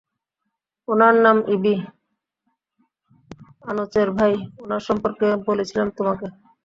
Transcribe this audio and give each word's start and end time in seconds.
উনার 0.87 1.15
নাম 1.25 1.37
ইবি, 1.55 1.75
আনোচের 3.63 4.09
ভাই, 4.17 4.33
উনার 4.63 4.81
সম্পর্কে 4.87 5.27
বলেছিলাম 5.47 5.87
তোমাকে। 5.97 6.27